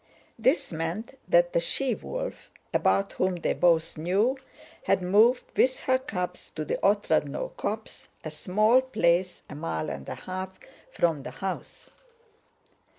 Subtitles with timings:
[0.39, 4.35] (This meant that the she wolf, about whom they both knew,
[4.85, 10.09] had moved with her cubs to the Otrádnoe copse, a small place a mile and
[10.09, 10.57] a half
[10.91, 11.91] from the house.)